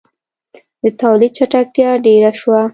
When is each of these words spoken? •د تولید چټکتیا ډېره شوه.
•د 0.83 0.85
تولید 1.01 1.31
چټکتیا 1.37 1.89
ډېره 2.05 2.31
شوه. 2.39 2.61